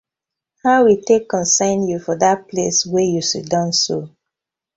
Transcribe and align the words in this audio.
How 0.63 0.81
e 0.93 0.95
tak 1.07 1.23
concern 1.33 1.79
yu 1.89 1.97
for 2.05 2.15
dat 2.23 2.39
place 2.49 2.79
wey 2.93 3.07
yu 3.15 3.23
siddon 3.31 3.69
so? 3.83 3.97